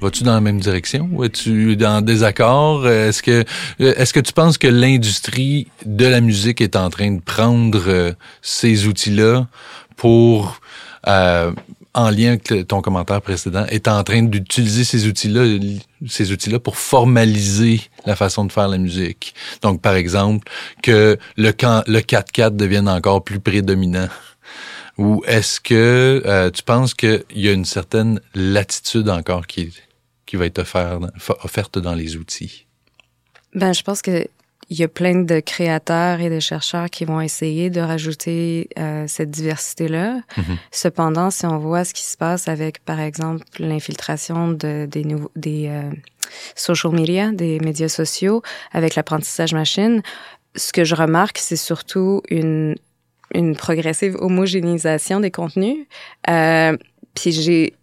[0.00, 2.88] Vas-tu dans la même direction ou es-tu dans désaccord?
[2.88, 3.44] Est-ce que
[3.78, 8.12] est-ce que tu penses que l'industrie de la musique est en train de prendre euh,
[8.40, 9.46] ces outils-là
[9.96, 10.60] pour
[11.06, 11.52] euh,
[11.92, 15.58] en lien avec ton commentaire précédent, est en train d'utiliser ces outils-là,
[16.08, 19.34] ces outils-là pour formaliser la façon de faire la musique?
[19.60, 20.48] Donc, par exemple,
[20.82, 24.08] que le, le 4-4 devienne encore plus prédominant
[24.98, 29.72] ou est-ce que euh, tu penses qu'il y a une certaine latitude encore qui,
[30.30, 30.60] qui va être
[31.42, 32.66] offerte, dans les outils?
[33.52, 34.26] Ben, je pense que
[34.72, 39.04] il y a plein de créateurs et de chercheurs qui vont essayer de rajouter euh,
[39.08, 40.20] cette diversité-là.
[40.36, 40.56] Mm-hmm.
[40.70, 45.32] Cependant, si on voit ce qui se passe avec, par exemple, l'infiltration de, des, nouveaux,
[45.34, 45.90] des euh,
[46.54, 50.02] social media, des médias sociaux, avec l'apprentissage machine,
[50.54, 52.76] ce que je remarque, c'est surtout une
[53.32, 55.86] une progressive homogénéisation des contenus.
[56.28, 56.76] Euh,
[57.14, 57.74] puis j'ai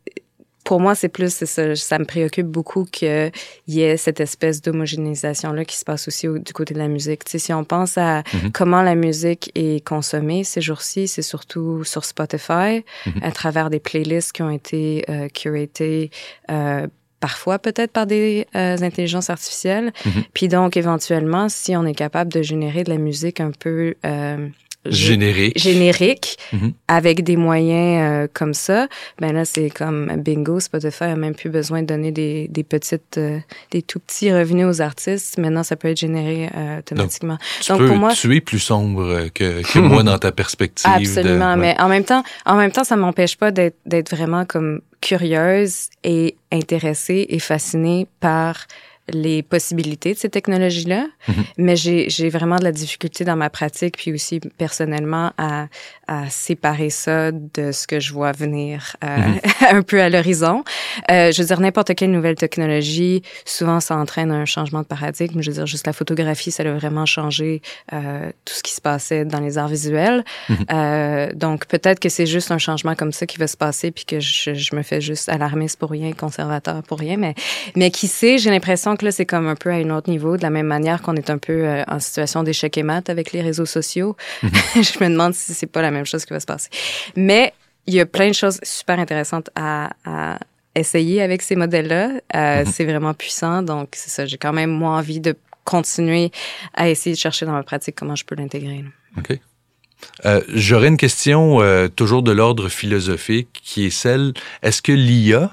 [0.68, 3.32] pour moi, c'est plus, ça, ça me préoccupe beaucoup qu'il
[3.70, 7.24] y ait cette espèce d'homogénéisation-là qui se passe aussi du côté de la musique.
[7.24, 8.52] Tu sais, si on pense à mm-hmm.
[8.52, 13.24] comment la musique est consommée ces jours-ci, c'est surtout sur Spotify, mm-hmm.
[13.24, 16.12] à travers des playlists qui ont été euh, curatées
[16.52, 16.86] euh,
[17.22, 19.94] parfois peut-être par des euh, intelligences artificielles.
[20.04, 20.24] Mm-hmm.
[20.34, 24.50] Puis donc, éventuellement, si on est capable de générer de la musique un peu euh,
[24.90, 26.74] générique, générique mhm.
[26.88, 28.88] avec des moyens euh, comme ça,
[29.20, 33.18] ben là c'est comme bingo, Spotify a même plus besoin de donner des, des petites,
[33.18, 33.40] euh,
[33.72, 35.38] des tout petits revenus aux artistes.
[35.38, 37.38] Maintenant, ça peut être généré euh, automatiquement.
[37.68, 40.90] Donc, pour moi, tu es plus sombre que, que moi dans ta perspective.
[40.94, 44.82] Absolument, mais en même temps, en même temps, ça m'empêche pas d'être d'être vraiment comme
[45.02, 48.68] curieuse et intéressée et fascinée par
[49.10, 51.44] les possibilités de ces technologies-là, mhm.
[51.58, 55.68] mais j'ai vraiment de la difficulté dans ma pratique, puis aussi personnellement, à,
[56.08, 59.40] à séparer ça de ce que je vois venir euh, mhm.
[59.78, 60.64] un peu à l'horizon.
[61.12, 65.42] Euh, je veux dire, n'importe quelle nouvelle technologie, souvent, ça entraîne un changement de paradigme.
[65.42, 67.62] Je veux dire, juste la photographie, ça a vraiment changé
[67.94, 70.24] euh, tout ce qui se passait dans les arts visuels.
[70.50, 70.58] Mhm.
[70.74, 74.06] Euh, donc, peut-être que c'est juste un changement comme ça qui va se passer, puis
[74.06, 77.36] que je, je me fais juste alarmiste pour rien, conservateur pour rien, mais,
[77.76, 80.44] mais qui sait, j'ai l'impression là, c'est comme un peu à un autre niveau, de
[80.44, 83.42] la même manière qu'on est un peu euh, en situation d'échec et mat avec les
[83.42, 84.16] réseaux sociaux.
[84.44, 84.52] Mhm.
[84.76, 86.70] je me demande si c'est pas la même chose qui va se passer.
[87.16, 87.54] Mais
[87.86, 89.90] il y a plein de choses super intéressantes à,
[90.76, 92.22] essayer avec ces modèles-là.
[92.36, 92.72] Euh, mhm.
[92.72, 94.28] C'est vraiment puissant, donc c'est ça.
[94.28, 96.32] J'ai quand même moi envie de continuer
[96.76, 98.86] à essayer de chercher dans ma pratique comment je peux l'intégrer.
[99.18, 99.40] OK.
[100.26, 101.60] Euh, J'aurais une question
[101.96, 105.50] toujours de l'ordre philosophique qui est celle, est-ce que l'IA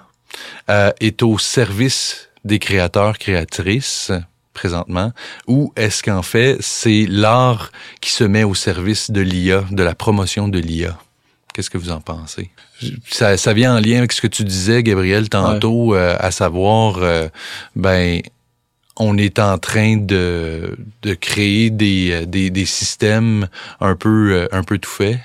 [0.68, 4.12] est au service des créateurs, créatrices?
[4.54, 5.12] Présentement,
[5.46, 9.94] ou est-ce qu'en fait, c'est l'art qui se met au service de l'IA, de la
[9.94, 10.96] promotion de l'IA?
[11.52, 12.50] Qu'est-ce que vous en pensez?
[13.08, 16.98] Ça, ça, vient en lien avec ce que tu disais, Gabriel, tantôt, euh, à savoir,
[16.98, 17.28] euh,
[17.76, 18.20] ben,
[18.96, 23.48] on est en train de, de créer des, des, des systèmes
[23.80, 25.20] un peu, euh, un peu tout faits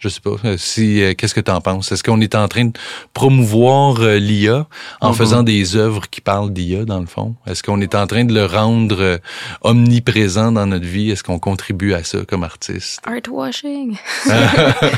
[0.00, 0.36] je sais pas.
[0.44, 1.92] Euh, si euh, qu'est-ce que tu en penses?
[1.92, 2.72] Est-ce qu'on est en train de
[3.12, 4.66] promouvoir euh, l'IA
[5.02, 5.14] en mhm.
[5.14, 7.36] faisant des œuvres qui parlent d'IA dans le fond?
[7.46, 9.20] Est-ce qu'on est en train de le rendre
[9.60, 11.10] omniprésent dans notre vie?
[11.10, 13.00] Est-ce qu'on contribue à ça comme artiste?
[13.04, 13.96] Art washing.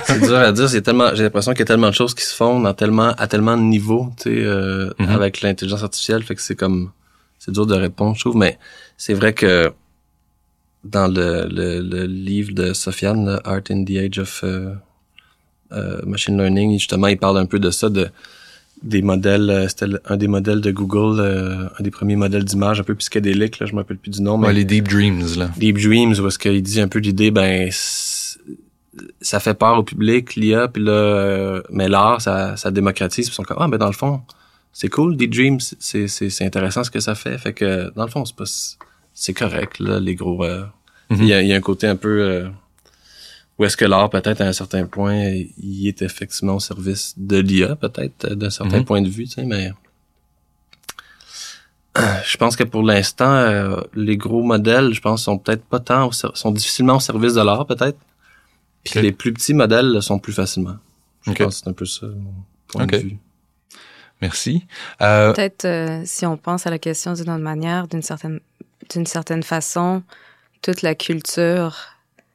[0.05, 0.69] c'est dur à dire.
[0.69, 1.15] C'est tellement.
[1.15, 3.57] J'ai l'impression qu'il y a tellement de choses qui se font dans tellement à tellement
[3.57, 4.47] de niveaux, tu sais,
[4.99, 5.09] mhm.
[5.09, 6.23] avec l'intelligence artificielle.
[6.23, 6.93] Fait que c'est comme
[7.41, 8.37] c'est dur de répondre, je trouve.
[8.37, 8.57] Mais
[8.97, 9.73] c'est vrai que
[10.85, 14.75] dans le, le, livre de Sofiane, Art in the Age of euh,
[16.07, 16.73] machine learning.
[16.79, 18.09] Justement, il parle un peu de ça, de
[18.83, 22.81] des modèles, euh, c'était un des modèles de Google, euh, un des premiers modèles d'image
[22.81, 24.39] un peu psychédélique, là, je me rappelle plus du nom.
[24.39, 25.51] Mais les Deep Dreams, là.
[25.57, 27.71] Deep Dreams, où est-ce qu'il dit un peu l'idée, ben,
[29.21, 33.37] ça fait peur au public, l'IA, puis là, mais l'art, ça, ça démocratise, puis ils
[33.37, 34.21] sont comme, ah, ben, dans le fond,
[34.73, 38.05] c'est cool, Deep Dreams, c'est, c'est, c'est intéressant ce que ça fait, fait que, dans
[38.05, 38.45] le fond, c'est pas,
[39.15, 40.69] c'est correct, là, les gros, mm-hmm.
[41.11, 42.47] il, y a, il y, a, un côté un peu,
[43.59, 47.39] ou est-ce que l'art, peut-être, à un certain point, il est effectivement au service de
[47.39, 48.85] l'IA, peut-être, d'un certain mhm.
[48.85, 49.73] point de vue, tu sais, mais...
[52.25, 56.11] Je pense que pour l'instant, euh, les gros modèles, je pense, sont peut-être pas tant,
[56.11, 57.99] sont difficilement au service de l'art, peut-être.
[58.85, 60.77] Puis les plus petits modèles sont plus facilement.
[61.23, 62.35] Je pense que c'est un peu ça, mon
[62.67, 63.19] point de vue.
[64.23, 64.65] Merci.
[65.03, 65.33] Euh...
[65.33, 68.41] Peut-être, euh, si on pense à la question d'une autre manière, d'une certaine,
[68.91, 70.03] d'une certaine façon,
[70.63, 71.92] toute la culture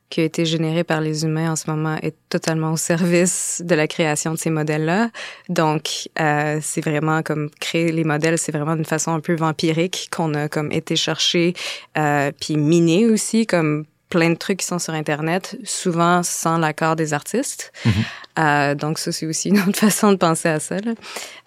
[0.10, 3.76] qui a été généré par les humains en ce moment est totalement au service de
[3.76, 5.10] la création de ces modèles-là.
[5.50, 10.10] Donc, euh, c'est vraiment comme créer les modèles, c'est vraiment une façon un peu vampirique
[10.16, 11.54] qu'on a comme été chercher,
[11.98, 16.96] euh, puis miné aussi, comme plein de trucs qui sont sur Internet, souvent sans l'accord
[16.96, 17.74] des artistes.
[17.86, 17.92] Mm-hmm.
[18.40, 20.78] Euh, donc ça, c'est aussi une autre façon de penser à ça.
[20.80, 20.94] Là.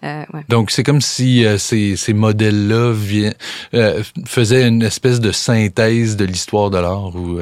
[0.03, 0.41] Euh, ouais.
[0.49, 2.93] Donc c'est comme si euh, ces, ces modèles-là
[4.25, 7.39] faisaient une espèce de synthèse de l'histoire de l'art ou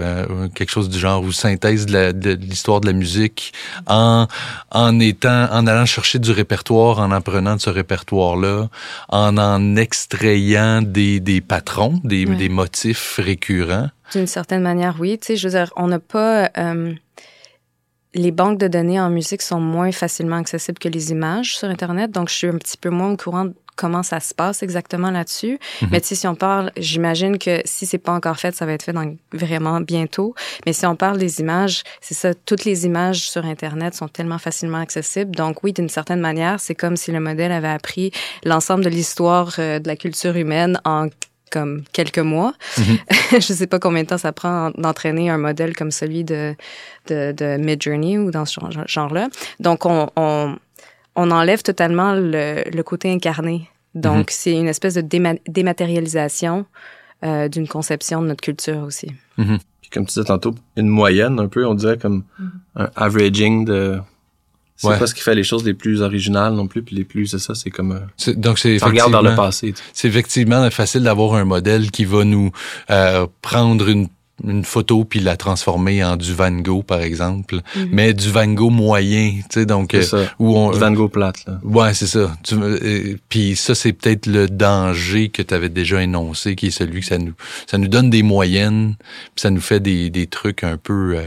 [0.53, 3.53] quelque chose du genre, ou synthèse de l'histoire de, de, la musique
[3.87, 4.27] en,
[4.71, 8.69] en étant, en allant chercher du répertoire, en apprenant de ce répertoire-là,
[9.09, 13.89] en en extrayant des, des patrons, des, des motifs récurrents.
[14.11, 15.17] D'une certaine manière, oui.
[15.17, 16.49] Tu sais, je veux dire, on n'a pas
[18.15, 22.11] les banques de données en musique sont moins facilement accessibles que les images sur Internet,
[22.11, 25.09] donc je suis un petit peu moins au courant de comment ça se passe exactement
[25.09, 25.57] là-dessus.
[25.81, 25.89] Mhm.
[25.91, 28.91] Mais si on parle, j'imagine que si c'est pas encore fait, ça va être fait
[28.91, 30.35] dans vraiment bientôt.
[30.65, 34.37] Mais si on parle des images, c'est ça, toutes les images sur Internet sont tellement
[34.37, 35.33] facilement accessibles.
[35.33, 38.11] Donc oui, d'une certaine manière, c'est comme si le modèle avait appris
[38.43, 41.07] l'ensemble de l'histoire euh, de la culture humaine en
[41.49, 42.53] comme quelques mois.
[42.77, 42.97] Mhm.
[43.33, 46.55] je sais pas combien de temps ça prend d'entraîner un modèle comme celui de,
[47.07, 49.29] de, de Midjourney ou dans ce genre-là.
[49.59, 50.55] Donc, on, on,
[51.15, 53.69] on, enlève totalement le, le côté incarné.
[53.95, 54.25] Donc, Mhm.
[54.29, 56.65] c'est une espèce de déma- dématérialisation
[57.23, 59.11] euh, d'une conception de notre culture aussi.
[59.35, 62.23] Puis comme tu disais tantôt, une moyenne un peu, on dirait comme
[62.75, 63.99] un averaging de...
[64.81, 64.97] C'est Ouais.
[64.97, 67.39] pas ce qui fait les choses les plus originales non plus, puis les plus, c'est
[67.39, 67.91] ça, c'est comme...
[67.91, 69.73] euh, Donc, c'est Tu regardes vers le effectivement- passé.
[69.91, 72.49] C'est effectivement facile d'avoir un modèle qui va nous
[72.89, 74.07] euh, prendre une,
[74.47, 77.89] une photo puis la transformer en du Van Gogh, par exemple, Mhm.
[77.91, 80.31] mais du Van Gogh moyen, tu sais, donc C'est euh, ça.
[80.39, 80.71] où on...
[80.71, 81.59] Du Van Gogh plate, là.
[81.63, 82.31] Ouais, c'est ça.
[82.43, 86.71] Tu euh, Puis ça, c'est peut-être le danger que tu avais déjà énoncé, qui est
[86.71, 87.33] celui que ça nous
[87.67, 91.21] ça nous donne des moyennes, puis ça nous fait des, des trucs un peu euh,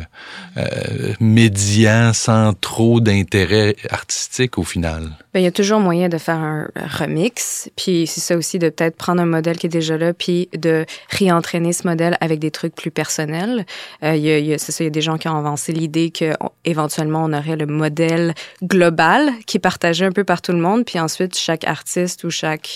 [0.56, 5.10] euh, médians, sans trop d'intérêt artistique au final.
[5.34, 7.70] Ben, il y a toujours moyen de faire un remix.
[7.76, 10.84] Puis c'est ça aussi de peut-être prendre un modèle qui est déjà là, puis de
[11.10, 13.64] réentraîner ce modèle avec des trucs plus personnels.
[14.04, 15.28] Euh, il y a, il y a- c'est ça, il y a des gens qui
[15.28, 20.12] ont avancé l'idée que on- éventuellement on aurait le modèle global qui est partagé un
[20.12, 22.68] peu par tout le monde, puis ensuite chaque artiste ou chaque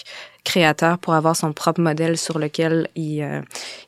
[0.45, 3.41] créateur pour avoir son propre modèle sur lequel il, euh,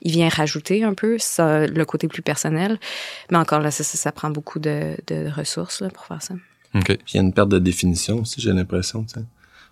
[0.02, 2.78] il vient rajouter un peu ça, le côté plus personnel.
[3.30, 6.34] Mais encore là, ça, ça, ça prend beaucoup de, de ressources là, pour faire ça.
[6.74, 6.84] OK.
[6.86, 9.06] Puis il y a une perte de définition aussi, j'ai l'impression.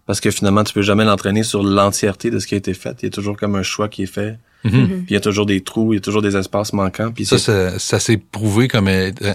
[0.07, 2.97] Parce que finalement, tu peux jamais l'entraîner sur l'entièreté de ce qui a été fait.
[3.03, 4.39] Il y a toujours comme un choix qui est fait.
[4.73, 4.89] Mhm.
[5.05, 7.11] Puis il y a toujours des trous, il y a toujours des espaces manquants.
[7.13, 8.89] Puis Ça, ça, ça s'est prouvé comme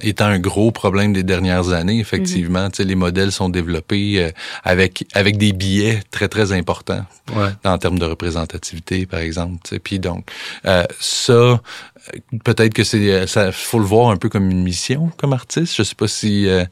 [0.03, 1.99] étant un gros problème des dernières années.
[1.99, 4.29] Effectivement, Tu sais, les modèles sont développés euh,
[4.63, 7.49] avec avec des billets très très importants ouais.
[7.63, 9.57] en termes de représentativité, par exemple.
[9.63, 9.79] tu sais.
[9.79, 10.25] Puis donc,
[10.65, 11.59] euh, ça, euh,
[12.43, 15.75] peut-être que c'est, euh, ça, faut le voir un peu comme une mission comme artiste.
[15.75, 16.65] Je sais pas si, euh,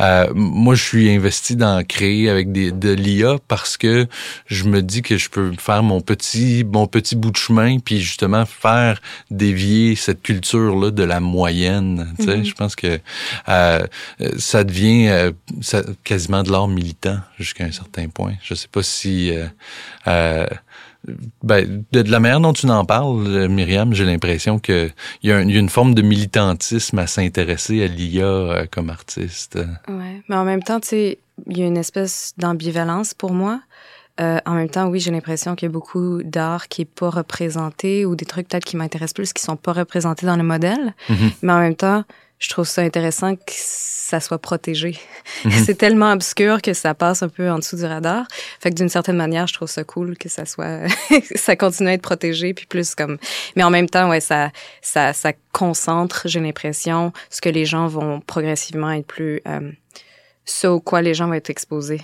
[0.00, 4.06] euh, moi, je suis investi dans créer avec des, de l'IA parce que
[4.46, 8.00] je me dis que je peux faire mon petit, mon petit bout de chemin, puis
[8.06, 12.14] justement faire dévier cette culture-là de la moyenne.
[12.18, 12.44] Mhm.
[12.44, 12.98] je pense que
[13.48, 13.86] euh,
[14.38, 18.34] ça devient euh, ça- quasiment de l'art militant jusqu'à un certain point.
[18.42, 19.32] Je sais pas si
[20.06, 20.46] euh,
[21.42, 24.90] ben, de, de la manière dont tu en parles, Myriam, j'ai l'impression que
[25.22, 29.56] il y, a y une forme de militantisme à s'intéresser à l'IA comme artiste.
[29.88, 33.60] Ouais, mais en même temps, tu sais, il y a une espèce d'ambivalence pour moi.
[34.20, 37.10] Euh, en même temps, oui, j'ai l'impression qu'il y a beaucoup d'art qui est pas
[37.10, 40.94] représenté ou des trucs peut-être qui m'intéressent plus qui sont pas représentés dans le modèle.
[41.08, 41.30] Mhm.
[41.42, 42.04] Mais en même temps,
[42.38, 43.52] je trouve ça intéressant que
[44.06, 44.98] ça soit protégé.
[45.44, 45.50] Mhm.
[45.66, 48.26] C'est tellement obscur que ça passe un peu en dessous du radar.
[48.60, 50.88] Fait que d'une certaine manière, je trouve ça cool que ça soit,
[51.34, 53.18] ça continue à être protégé puis plus comme.
[53.54, 54.50] Mais en même temps, ouais, ça,
[54.80, 59.72] ça, ça concentre, j'ai l'impression, ce que les gens vont progressivement être plus, euh,
[60.46, 62.00] ce au quoi les gens vont être exposés.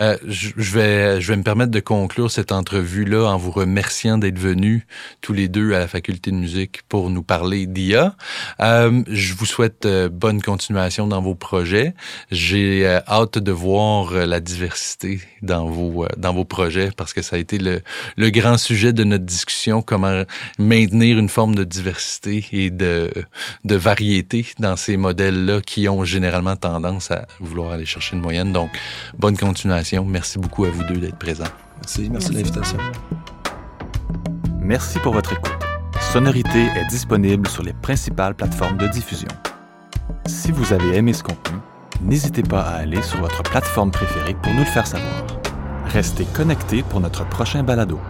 [0.00, 4.40] Euh, je, vais, je vais me permettre de conclure cette entrevue-là en vous remerciant d'être
[4.40, 4.82] venus
[5.20, 8.16] tous les deux à la faculté de musique pour nous parler d'IA.
[8.58, 11.94] Euh, je vous souhaite euh, bonne continuation dans vos projets.
[12.32, 17.38] J'ai hâte de voir la diversité dans vos, dans vos projets parce que ça a
[17.38, 17.80] été le,
[18.30, 20.24] grand sujet de notre discussion, comment
[20.58, 23.12] maintenir une forme de diversité et de
[23.64, 28.52] variété dans ces modèles-là qui ont généralement tendance à vouloir aller chercher une moyenne.
[28.52, 28.70] Donc,
[29.16, 29.83] bonne continuation.
[30.06, 31.44] Merci beaucoup à vous deux d'être présents.
[31.76, 32.78] Merci, merci, de l'invitation.
[34.58, 35.52] Merci pour votre écoute.
[36.12, 39.28] Sonorité est disponible sur les principales plateformes de diffusion.
[40.26, 41.58] Si vous avez aimé ce contenu,
[42.00, 45.26] n'hésitez pas à aller sur votre plateforme préférée pour nous le faire savoir.
[45.86, 48.00] Restez connectés pour notre prochain balado.